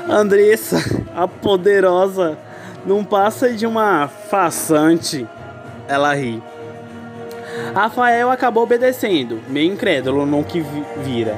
Andressa, 0.08 0.78
a 1.14 1.26
poderosa, 1.26 2.38
não 2.84 3.04
passa 3.04 3.50
de 3.52 3.66
uma 3.66 4.08
façante. 4.08 5.26
Ela 5.88 6.14
ri. 6.14 6.42
Rafael 7.74 8.30
acabou 8.30 8.62
obedecendo, 8.62 9.40
meio 9.48 9.72
incrédulo 9.72 10.24
no 10.24 10.44
que 10.44 10.64
vira. 11.04 11.36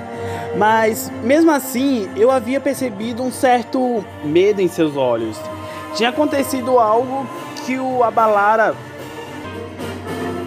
Mas, 0.56 1.10
mesmo 1.22 1.50
assim, 1.50 2.08
eu 2.16 2.30
havia 2.30 2.60
percebido 2.60 3.22
um 3.22 3.30
certo 3.30 4.04
medo 4.24 4.60
em 4.60 4.68
seus 4.68 4.96
olhos. 4.96 5.38
Tinha 5.94 6.10
acontecido 6.10 6.78
algo 6.78 7.26
que 7.64 7.78
o 7.78 8.02
abalara 8.02 8.74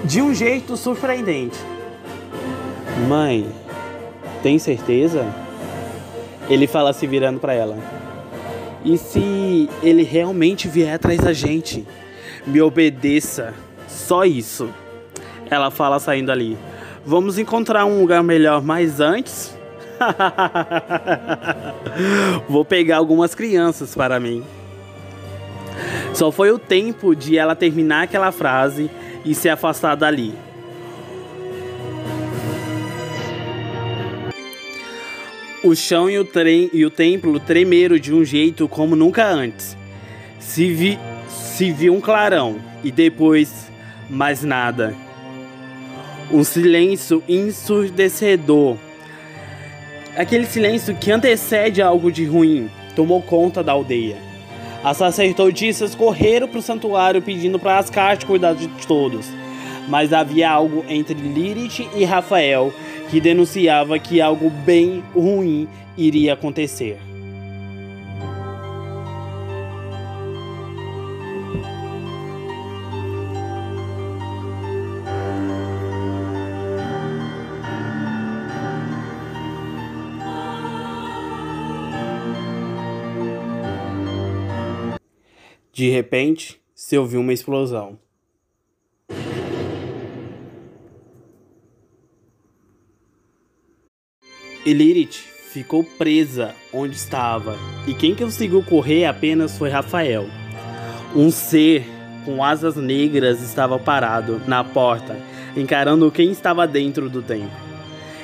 de 0.04 0.22
um 0.22 0.34
jeito 0.34 0.76
surpreendente. 0.76 1.58
Mãe, 3.08 3.48
tem 4.42 4.60
certeza? 4.60 5.26
Ele 6.50 6.68
fala 6.68 6.94
se 6.94 7.08
virando 7.08 7.40
para 7.40 7.54
ela. 7.54 7.78
E 8.84 8.98
se 8.98 9.70
ele 9.84 10.04
realmente 10.04 10.68
vier 10.68 10.96
atrás 10.96 11.20
da 11.20 11.34
gente? 11.34 11.86
Me 12.46 12.62
obedeça. 12.62 13.54
Só 13.88 14.26
isso. 14.26 14.70
Ela 15.50 15.70
fala 15.70 16.00
saindo 16.00 16.32
ali. 16.32 16.58
Vamos 17.06 17.38
encontrar 17.38 17.86
um 17.86 18.02
lugar 18.02 18.24
melhor 18.24 18.62
mais 18.62 19.00
antes? 19.00 19.56
Vou 22.50 22.66
pegar 22.66 22.98
algumas 22.98 23.36
crianças 23.36 23.94
para 23.94 24.20
mim. 24.20 24.44
Só 26.14 26.32
foi 26.32 26.52
o 26.52 26.60
tempo 26.60 27.16
de 27.16 27.38
ela 27.38 27.56
terminar 27.56 28.04
aquela 28.04 28.32
frase 28.32 28.90
e 29.24 29.34
se 29.34 29.50
afastar 29.50 29.96
dali. 29.96 30.34
O 35.64 35.76
chão 35.76 36.10
e 36.10 36.18
o, 36.18 36.26
trem, 36.26 36.72
e 36.74 36.84
o 36.84 36.90
templo 36.90 37.40
tremeram 37.40 38.00
de 38.00 38.12
um 38.12 38.26
jeito 38.26 38.68
como 38.68 38.96
nunca 38.96 39.28
antes. 39.28 39.78
Se, 40.40 40.74
vi, 40.74 40.98
se 41.28 41.72
viu 41.72 41.94
um 41.94 42.02
clarão 42.02 42.60
e 42.84 42.92
depois 42.92 43.70
mais 44.10 44.44
nada. 44.44 44.96
Um 46.32 46.44
silêncio 46.44 47.22
ensurdecedor. 47.30 48.76
Aquele 50.18 50.48
silêncio 50.48 50.96
que 50.96 51.12
antecede 51.12 51.80
algo 51.80 52.12
de 52.12 52.26
ruim 52.26 52.68
tomou 52.96 53.22
conta 53.22 53.64
da 53.64 53.74
aldeia. 53.74 54.18
As 54.84 54.98
sacerdotisas 54.98 55.94
correram 55.94 56.48
para 56.48 56.58
o 56.58 56.64
santuário 56.64 57.22
pedindo 57.22 57.60
para 57.60 57.78
Ascarte 57.78 58.26
cuidar 58.26 58.54
de 58.54 58.68
todos. 58.88 59.28
Mas 59.88 60.12
havia 60.12 60.50
algo 60.50 60.84
entre 60.90 61.14
Lilith 61.14 61.88
e 61.96 62.04
Rafael 62.04 62.74
que 63.12 63.20
denunciava 63.20 64.00
que 64.00 64.22
algo 64.22 64.50
bem 64.50 65.04
ruim 65.14 65.68
iria 65.98 66.32
acontecer. 66.32 66.98
De 85.74 85.90
repente, 85.90 86.62
se 86.74 86.98
ouviu 86.98 87.20
uma 87.20 87.34
explosão. 87.34 88.00
Elirit 94.66 95.28
ficou 95.52 95.84
presa 95.84 96.54
onde 96.72 96.96
estava, 96.96 97.58
e 97.88 97.94
quem 97.94 98.16
conseguiu 98.16 98.62
correr 98.62 99.06
apenas 99.06 99.58
foi 99.58 99.70
Rafael. 99.70 100.28
Um 101.16 101.32
ser 101.32 101.86
com 102.24 102.44
asas 102.44 102.76
negras 102.76 103.42
estava 103.42 103.80
parado 103.80 104.40
na 104.46 104.64
porta, 104.64 105.18
encarando 105.58 106.12
quem 106.12 106.32
estava 106.32 106.68
dentro 106.68 107.10
do 107.10 107.22
templo. 107.24 107.50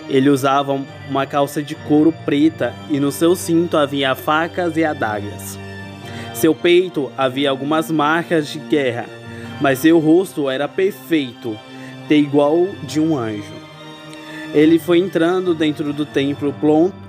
Ele 0.07 0.29
usava 0.29 0.79
uma 1.09 1.25
calça 1.25 1.61
de 1.61 1.73
couro 1.73 2.13
preta 2.23 2.73
e 2.89 2.99
no 2.99 3.11
seu 3.11 3.35
cinto 3.35 3.75
havia 3.75 4.15
facas 4.15 4.77
e 4.77 4.85
adagas. 4.85 5.59
Seu 6.33 6.53
peito 6.53 7.11
havia 7.17 7.49
algumas 7.49 7.89
marcas 7.89 8.47
de 8.47 8.59
guerra, 8.59 9.05
mas 9.59 9.79
seu 9.79 9.97
rosto 9.97 10.49
era 10.49 10.67
perfeito, 10.67 11.57
de 12.07 12.15
igual 12.15 12.67
de 12.83 12.99
um 12.99 13.17
anjo. 13.17 13.56
Ele 14.53 14.79
foi 14.79 14.99
entrando 14.99 15.53
dentro 15.53 15.91
do 15.93 16.05
templo 16.05 16.53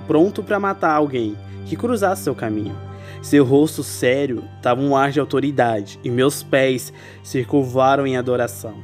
pronto 0.07 0.43
para 0.43 0.59
matar 0.59 0.93
alguém 0.93 1.35
que 1.65 1.75
cruzasse 1.75 2.23
seu 2.23 2.35
caminho. 2.35 2.75
Seu 3.21 3.43
rosto 3.43 3.83
sério 3.83 4.43
dava 4.61 4.81
um 4.81 4.95
ar 4.95 5.11
de 5.11 5.19
autoridade 5.19 5.99
e 6.03 6.09
meus 6.09 6.41
pés 6.41 6.93
se 7.23 7.43
curvaram 7.43 8.07
em 8.07 8.17
adoração. 8.17 8.75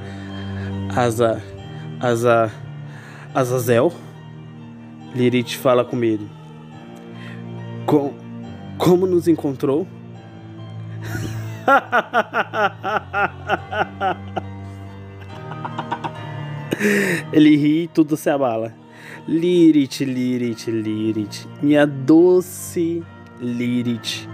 Asa. 0.94 1.42
Asa. 2.00 2.52
Azazel? 3.34 3.92
Lirith 5.14 5.56
fala 5.56 5.84
com 5.84 5.96
medo. 5.96 6.28
Com, 7.86 8.14
como 8.78 9.06
nos 9.06 9.28
encontrou? 9.28 9.86
Ele 17.32 17.56
ri 17.56 17.82
e 17.84 17.88
tudo 17.88 18.16
se 18.16 18.30
abala. 18.30 18.74
Lirith, 19.26 20.04
Lirith, 20.04 20.70
Lirith, 20.70 21.46
minha 21.62 21.86
doce 21.86 23.02
Lirith. 23.40 24.28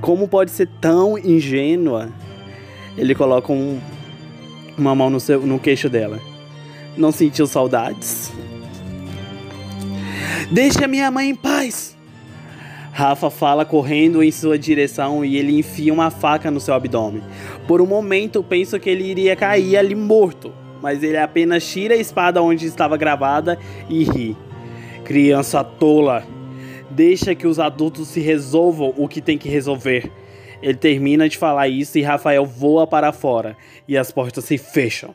Como 0.00 0.28
pode 0.28 0.50
ser 0.50 0.68
tão 0.80 1.18
ingênua? 1.18 2.10
Ele 2.96 3.14
coloca 3.14 3.52
um, 3.52 3.78
uma 4.76 4.94
mão 4.94 5.10
no, 5.10 5.20
seu, 5.20 5.46
no 5.46 5.58
queixo 5.58 5.88
dela. 5.88 6.18
Não 6.96 7.12
sentiu 7.12 7.46
saudades? 7.46 8.32
Deixa 10.50 10.86
minha 10.86 11.10
mãe 11.10 11.30
em 11.30 11.34
paz! 11.34 11.96
Rafa 12.92 13.28
fala 13.28 13.66
correndo 13.66 14.22
em 14.22 14.30
sua 14.30 14.58
direção 14.58 15.22
e 15.22 15.36
ele 15.36 15.58
enfia 15.58 15.92
uma 15.92 16.10
faca 16.10 16.50
no 16.50 16.58
seu 16.58 16.72
abdômen. 16.72 17.22
Por 17.68 17.82
um 17.82 17.86
momento 17.86 18.42
penso 18.42 18.80
que 18.80 18.88
ele 18.88 19.04
iria 19.04 19.36
cair 19.36 19.76
ali 19.76 19.94
morto 19.94 20.50
mas 20.82 21.02
ele 21.02 21.16
apenas 21.16 21.66
tira 21.66 21.94
a 21.94 21.98
espada 21.98 22.42
onde 22.42 22.66
estava 22.66 22.96
gravada 22.96 23.58
e 23.88 24.04
ri. 24.04 24.36
Criança 25.04 25.62
tola, 25.62 26.24
deixa 26.90 27.34
que 27.34 27.46
os 27.46 27.58
adultos 27.58 28.08
se 28.08 28.20
resolvam 28.20 28.92
o 28.96 29.08
que 29.08 29.20
tem 29.20 29.38
que 29.38 29.48
resolver. 29.48 30.10
Ele 30.62 30.76
termina 30.76 31.28
de 31.28 31.36
falar 31.36 31.68
isso 31.68 31.98
e 31.98 32.02
Rafael 32.02 32.44
voa 32.44 32.86
para 32.86 33.12
fora 33.12 33.56
e 33.86 33.96
as 33.96 34.10
portas 34.10 34.44
se 34.44 34.58
fecham. 34.58 35.14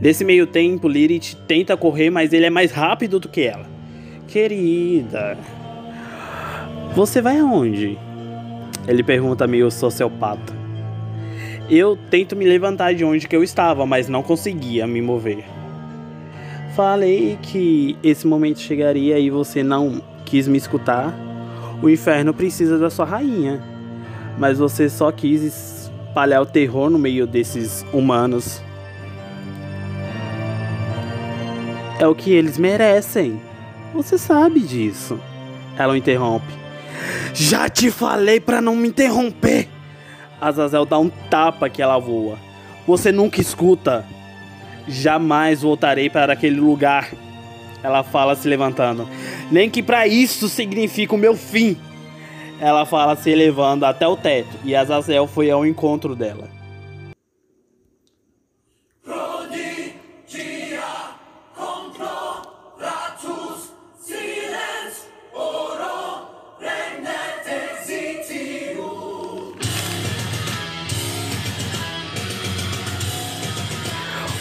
Nesse 0.00 0.24
meio 0.24 0.46
tempo, 0.46 0.88
Lilith 0.88 1.36
tenta 1.46 1.76
correr, 1.76 2.10
mas 2.10 2.32
ele 2.32 2.46
é 2.46 2.50
mais 2.50 2.72
rápido 2.72 3.20
do 3.20 3.28
que 3.28 3.42
ela. 3.42 3.68
Querida, 4.26 5.36
você 6.94 7.20
vai 7.20 7.38
aonde? 7.38 7.98
Ele 8.88 9.02
pergunta 9.02 9.46
meio 9.46 9.70
sociopata. 9.70 10.59
Eu 11.70 11.96
tento 12.10 12.34
me 12.34 12.44
levantar 12.44 12.94
de 12.94 13.04
onde 13.04 13.28
que 13.28 13.36
eu 13.36 13.44
estava, 13.44 13.86
mas 13.86 14.08
não 14.08 14.24
conseguia 14.24 14.88
me 14.88 15.00
mover. 15.00 15.44
Falei 16.74 17.38
que 17.40 17.96
esse 18.02 18.26
momento 18.26 18.58
chegaria 18.58 19.20
e 19.20 19.30
você 19.30 19.62
não 19.62 20.02
quis 20.24 20.48
me 20.48 20.58
escutar. 20.58 21.14
O 21.80 21.88
inferno 21.88 22.34
precisa 22.34 22.76
da 22.76 22.90
sua 22.90 23.04
rainha. 23.04 23.62
Mas 24.36 24.58
você 24.58 24.88
só 24.88 25.12
quis 25.12 25.42
espalhar 25.42 26.42
o 26.42 26.46
terror 26.46 26.90
no 26.90 26.98
meio 26.98 27.24
desses 27.24 27.86
humanos. 27.92 28.60
É 32.00 32.06
o 32.06 32.16
que 32.16 32.32
eles 32.32 32.58
merecem. 32.58 33.40
Você 33.94 34.18
sabe 34.18 34.58
disso. 34.58 35.20
Ela 35.78 35.92
o 35.92 35.96
interrompe. 35.96 36.52
Já 37.32 37.68
te 37.68 37.92
falei 37.92 38.40
para 38.40 38.60
não 38.60 38.74
me 38.74 38.88
interromper. 38.88 39.68
Azazel 40.40 40.84
dá 40.84 40.98
um 40.98 41.08
tapa 41.08 41.68
que 41.68 41.82
ela 41.82 41.98
voa. 41.98 42.38
Você 42.86 43.12
nunca 43.12 43.40
escuta. 43.40 44.04
Jamais 44.88 45.62
voltarei 45.62 46.08
para 46.08 46.32
aquele 46.32 46.58
lugar. 46.58 47.10
Ela 47.82 48.02
fala 48.02 48.34
se 48.34 48.48
levantando. 48.48 49.08
Nem 49.50 49.70
que 49.70 49.82
para 49.82 50.06
isso 50.06 50.48
significa 50.48 51.14
o 51.14 51.18
meu 51.18 51.36
fim. 51.36 51.76
Ela 52.60 52.84
fala 52.84 53.16
se 53.16 53.30
elevando 53.30 53.86
até 53.86 54.06
o 54.06 54.16
teto 54.16 54.56
e 54.64 54.76
Azazel 54.76 55.26
foi 55.26 55.50
ao 55.50 55.64
encontro 55.64 56.14
dela. 56.14 56.59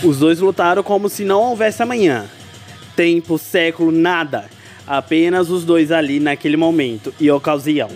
Os 0.10 0.18
dois 0.18 0.40
lutaram 0.40 0.82
como 0.82 1.08
se 1.08 1.24
não 1.24 1.40
houvesse 1.40 1.84
amanhã. 1.84 2.26
Tempo, 2.96 3.38
século, 3.38 3.92
nada. 3.92 4.46
Apenas 4.88 5.52
os 5.52 5.64
dois 5.64 5.92
ali 5.92 6.20
naquele 6.20 6.58
momento 6.58 7.14
e 7.20 7.30
ocasião. 7.30 7.92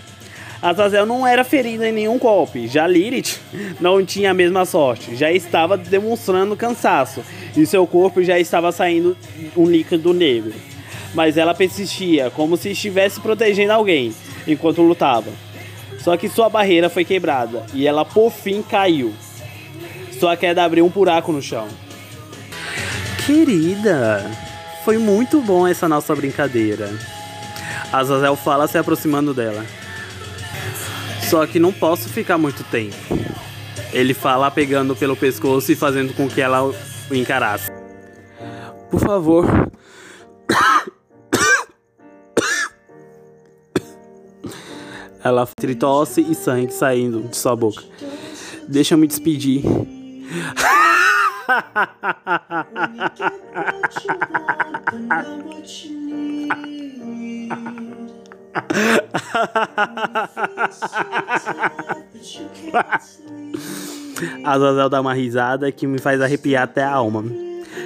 Azazel 0.62 1.08
não 1.08 1.26
era 1.26 1.44
ferida 1.44 1.90
em 1.90 1.92
nenhum 1.92 2.20
golpe, 2.20 2.68
já 2.68 2.86
Lilith 2.86 3.40
não 3.82 4.06
tinha 4.06 4.30
a 4.30 4.34
mesma 4.34 4.64
sorte, 4.64 5.16
já 5.16 5.32
estava 5.32 5.76
demonstrando 5.76 6.56
cansaço 6.56 7.24
e 7.58 7.66
seu 7.66 7.88
corpo 7.88 8.24
já 8.24 8.38
estava 8.38 8.72
saindo 8.72 9.18
um 9.58 9.66
líquido 9.66 10.14
negro. 10.14 10.54
Mas 11.16 11.36
ela 11.36 11.56
persistia, 11.56 12.30
como 12.30 12.58
se 12.58 12.70
estivesse 12.70 13.20
protegendo 13.20 13.74
alguém 13.74 14.14
enquanto 14.48 14.84
lutava. 14.84 15.32
Só 15.98 16.16
que 16.16 16.30
sua 16.30 16.48
barreira 16.48 16.92
foi 16.92 17.04
quebrada 17.04 17.66
e 17.74 17.88
ela 17.88 18.06
por 18.06 18.32
fim 18.32 18.62
caiu. 18.62 19.12
Sua 20.20 20.38
queda 20.38 20.64
abriu 20.64 20.86
um 20.86 20.90
buraco 20.90 21.32
no 21.32 21.42
chão. 21.42 21.68
Querida, 23.26 24.30
foi 24.84 24.98
muito 24.98 25.40
bom 25.42 25.66
essa 25.66 25.88
nossa 25.88 26.14
brincadeira. 26.14 26.90
Azazel 27.92 28.36
fala 28.36 28.68
se 28.68 28.78
aproximando 28.78 29.34
dela. 29.34 29.66
Só 31.30 31.48
que 31.48 31.58
não 31.58 31.72
posso 31.72 32.10
ficar 32.10 32.38
muito 32.38 32.66
tempo. 32.66 32.96
Ele 33.94 34.14
fala 34.14 34.52
pegando 34.52 34.94
pelo 34.94 35.16
pescoço 35.16 35.72
e 35.72 35.76
fazendo 35.76 36.14
com 36.14 36.28
que 36.28 36.42
ela 36.42 36.64
o 36.64 36.76
encarasse. 37.14 37.72
Por 38.92 39.00
favor. 39.00 39.46
Ela 45.24 45.48
tritosse 45.48 46.20
e 46.20 46.36
sangue 46.36 46.74
saindo 46.74 47.22
de 47.22 47.38
sua 47.38 47.56
boca. 47.56 47.82
Deixa 48.68 48.96
eu 48.96 48.98
me 48.98 49.08
despedir. 49.08 49.64
A 64.44 64.60
Zazel 64.60 64.90
dá 64.90 65.02
uma 65.02 65.14
risada 65.14 65.72
que 65.72 65.86
me 65.88 66.00
faz 66.00 66.22
arrepiar 66.22 66.64
até 66.64 66.84
a 66.84 66.92
alma. 66.92 67.24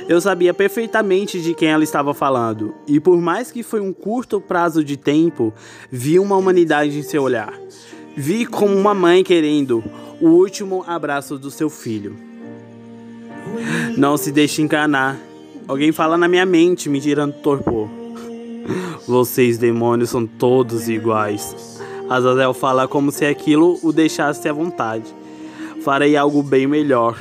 Eu 0.07 0.21
sabia 0.21 0.53
perfeitamente 0.53 1.41
de 1.41 1.53
quem 1.53 1.69
ela 1.69 1.83
estava 1.83 2.13
falando, 2.13 2.73
e 2.87 2.99
por 2.99 3.19
mais 3.19 3.51
que 3.51 3.63
foi 3.63 3.81
um 3.81 3.91
curto 3.91 4.39
prazo 4.39 4.83
de 4.83 4.95
tempo, 4.95 5.53
vi 5.91 6.17
uma 6.19 6.37
humanidade 6.37 6.97
em 6.97 7.03
seu 7.03 7.23
olhar. 7.23 7.53
Vi 8.15 8.45
como 8.45 8.75
uma 8.75 8.93
mãe 8.93 9.23
querendo 9.23 9.83
o 10.21 10.29
último 10.29 10.83
abraço 10.87 11.37
do 11.37 11.51
seu 11.51 11.69
filho. 11.69 12.26
Não 13.97 14.17
se 14.17 14.31
deixe 14.31 14.61
enganar. 14.61 15.17
Alguém 15.67 15.91
fala 15.91 16.17
na 16.17 16.27
minha 16.27 16.45
mente, 16.45 16.89
me 16.89 17.01
tirando 17.01 17.33
torpor. 17.33 17.89
Vocês, 19.07 19.57
demônios, 19.57 20.09
são 20.09 20.25
todos 20.25 20.87
iguais. 20.89 21.81
Azazel 22.09 22.53
fala 22.53 22.87
como 22.87 23.11
se 23.11 23.25
aquilo 23.25 23.79
o 23.83 23.91
deixasse 23.91 24.47
à 24.47 24.53
vontade. 24.53 25.05
Farei 25.81 26.15
algo 26.15 26.41
bem 26.41 26.67
melhor. 26.67 27.17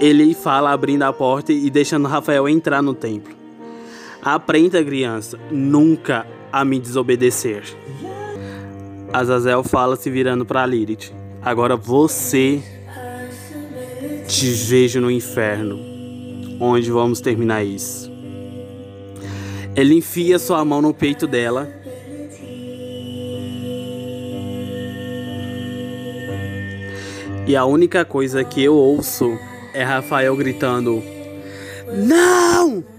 Ele 0.00 0.34
fala 0.34 0.72
abrindo 0.72 1.02
a 1.04 1.12
porta 1.12 1.52
e 1.52 1.70
deixando 1.70 2.08
Rafael 2.08 2.48
entrar 2.48 2.82
no 2.82 2.94
templo. 2.94 3.34
Aprenda, 4.22 4.84
criança, 4.84 5.38
nunca 5.50 6.26
a 6.52 6.64
me 6.64 6.78
desobedecer. 6.78 7.62
Azazel 9.12 9.62
fala 9.62 9.96
se 9.96 10.10
virando 10.10 10.44
para 10.44 10.66
Lilith. 10.66 11.12
Agora 11.42 11.76
você 11.76 12.62
te 14.26 14.50
vejo 14.50 15.00
no 15.00 15.10
inferno. 15.10 15.78
Onde 16.58 16.90
vamos 16.90 17.20
terminar 17.20 17.64
isso? 17.64 18.10
Ele 19.74 19.94
enfia 19.94 20.38
sua 20.38 20.64
mão 20.64 20.80
no 20.80 20.92
peito 20.92 21.26
dela. 21.26 21.68
E 27.46 27.54
a 27.54 27.64
única 27.64 28.04
coisa 28.04 28.42
que 28.42 28.62
eu 28.62 28.74
ouço 28.74 29.38
é 29.72 29.84
Rafael 29.84 30.34
gritando: 30.36 31.02
Não! 31.94 32.95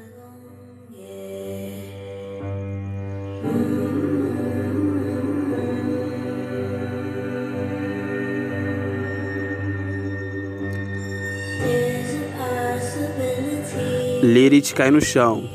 Lilith 14.28 14.74
cai 14.74 14.92
no 14.92 15.00
chão 15.00 15.50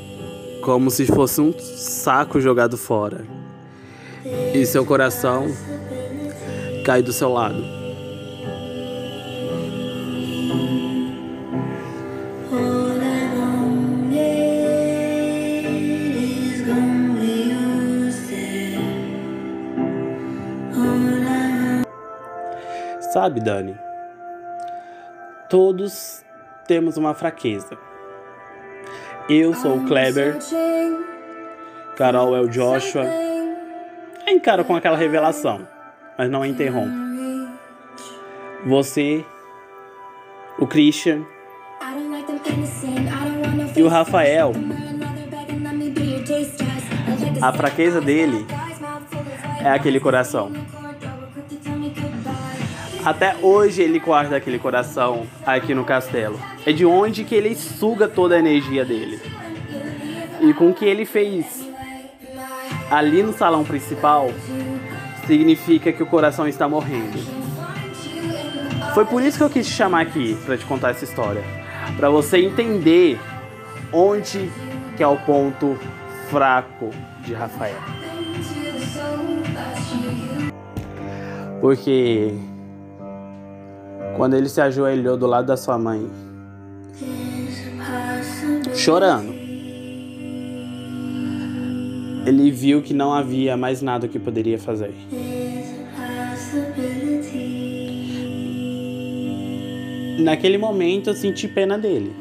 como 0.63 0.91
se 0.91 1.05
fosse 1.05 1.43
um 1.43 1.53
saco 1.59 2.41
jogado 2.41 2.79
fora. 2.79 3.27
E 4.55 4.65
seu 4.65 4.87
coração 4.87 5.47
cai 6.83 7.03
do 7.03 7.13
seu 7.13 7.29
lado. 7.29 7.63
Sabe, 23.13 23.39
Dani? 23.41 23.77
Todos 25.51 26.25
temos 26.67 26.97
uma 26.97 27.13
fraqueza. 27.13 27.92
Eu 29.29 29.55
sou 29.55 29.77
o 29.77 29.85
Kleber. 29.87 30.39
Carol 31.97 32.37
é 32.37 32.41
o 32.41 32.49
Joshua. 32.49 33.07
Encaro 34.27 34.65
com 34.65 34.75
aquela 34.75 34.97
revelação, 34.97 35.67
mas 36.19 36.31
não 36.31 36.43
a 36.43 36.49
interrompo. 36.49 36.93
Você, 38.67 39.25
o 40.59 40.67
Christian 40.67 41.25
e 43.77 43.83
o 43.83 43.89
Rafael. 43.89 44.53
A 47.41 47.53
fraqueza 47.53 48.01
dele 48.01 48.47
é 49.61 49.71
aquele 49.71 50.01
coração. 50.01 50.51
Até 53.05 53.37
hoje 53.43 53.83
ele 53.83 53.99
guarda 53.99 54.37
aquele 54.37 54.61
coração 54.61 55.27
aqui 55.45 55.75
no 55.75 55.85
castelo. 55.85 56.39
É 56.65 56.73
de 56.73 56.87
onde 56.87 57.25
que 57.25 57.35
ele 57.35 57.55
suga 57.57 58.07
toda 58.07 58.37
a 58.37 58.39
energia 58.39 58.85
dele. 58.85 59.21
E 60.41 60.55
com 60.55 60.71
o 60.71 60.75
que 60.75 60.85
ele 60.85 61.05
fez 61.05 61.67
ali 62.91 63.23
no 63.23 63.33
salão 63.33 63.65
principal, 63.65 64.31
significa 65.27 65.93
que 65.93 66.03
o 66.03 66.07
coração 66.07 66.47
está 66.47 66.69
morrendo. 66.69 67.19
Foi 68.95 69.05
por 69.05 69.23
isso 69.23 69.39
que 69.39 69.45
eu 69.45 69.51
quis 69.51 69.67
te 69.67 69.73
chamar 69.73 70.03
aqui 70.03 70.37
para 70.45 70.57
te 70.57 70.65
contar 70.65 70.91
essa 70.91 71.05
história, 71.05 71.43
para 71.97 72.11
você 72.11 72.39
entender 72.39 73.19
onde 73.93 74.51
que 74.97 75.03
é 75.03 75.07
o 75.07 75.17
ponto 75.17 75.79
fraco 76.29 76.91
de 77.25 77.33
Rafael. 77.33 77.79
Porque 81.61 82.35
quando 84.17 84.35
ele 84.35 84.49
se 84.49 84.61
ajoelhou 84.61 85.17
do 85.17 85.27
lado 85.27 85.47
da 85.47 85.57
sua 85.57 85.79
mãe, 85.79 86.09
chorando, 88.75 89.33
ele 92.27 92.51
viu 92.51 92.83
que 92.83 92.95
não 92.95 93.13
havia 93.13 93.57
mais 93.57 93.83
nada 93.83 94.07
que 94.07 94.19
poderia 94.19 94.59
fazer. 94.59 94.95
Naquele 100.19 100.57
momento 100.57 101.11
eu 101.11 101.15
senti 101.15 101.49
pena 101.49 101.77
dele. 101.77 102.15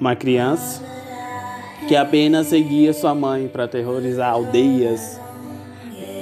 Uma 0.00 0.16
criança 0.16 0.82
que 1.86 1.94
apenas 1.94 2.48
seguia 2.48 2.92
sua 2.92 3.14
mãe 3.14 3.46
para 3.46 3.64
aterrorizar 3.64 4.30
aldeias, 4.30 5.20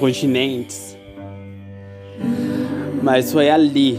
continentes. 0.01 0.97
Mas 3.03 3.33
foi 3.33 3.49
ali 3.49 3.99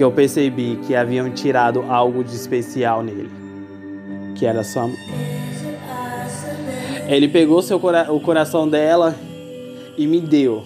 que 0.00 0.04
eu 0.04 0.10
percebi 0.10 0.80
que 0.86 0.96
haviam 0.96 1.28
tirado 1.28 1.82
algo 1.82 2.24
de 2.24 2.34
especial 2.34 3.02
nele, 3.02 3.30
que 4.34 4.46
era 4.46 4.64
sua 4.64 4.86
mãe. 4.86 4.96
Ele 7.06 7.28
pegou 7.28 7.60
seu 7.60 7.78
cora 7.78 8.10
o 8.10 8.18
coração 8.18 8.66
dela 8.66 9.14
e 9.98 10.06
me 10.06 10.18
deu. 10.18 10.64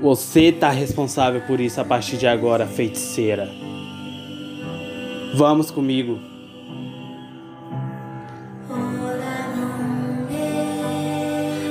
Você 0.00 0.50
tá 0.50 0.70
responsável 0.70 1.40
por 1.42 1.60
isso 1.60 1.80
a 1.80 1.84
partir 1.84 2.16
de 2.16 2.26
agora, 2.26 2.66
feiticeira. 2.66 3.48
Vamos 5.36 5.70
comigo. 5.70 6.18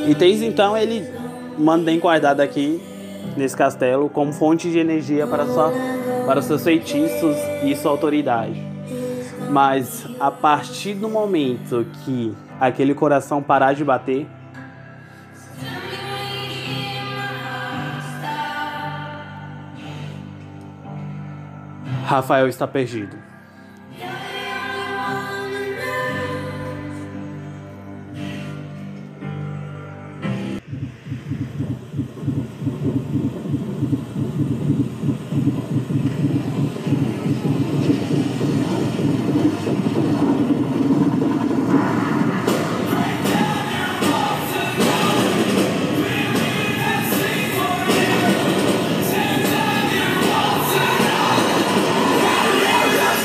E 0.08 0.16
desde 0.16 0.46
então 0.46 0.78
ele 0.78 1.06
manda 1.58 1.84
bem 1.84 2.00
guardado 2.00 2.40
aqui 2.40 2.93
nesse 3.36 3.56
castelo 3.56 4.10
como 4.10 4.32
fonte 4.32 4.70
de 4.72 4.80
energia 4.80 5.26
para, 5.28 5.46
sua, 5.46 5.72
para 6.26 6.42
seus 6.42 6.64
feitiços 6.64 7.36
e 7.64 7.76
sua 7.76 7.92
autoridade. 7.92 8.62
Mas 9.50 10.08
a 10.20 10.32
partir 10.32 10.96
do 10.96 11.10
momento 11.10 11.86
que 12.04 12.36
aquele 12.60 12.94
coração 12.94 13.42
parar 13.42 13.74
de 13.74 13.84
bater, 13.84 14.28
Rafael 22.06 22.48
está 22.48 22.68
perdido. 22.68 23.33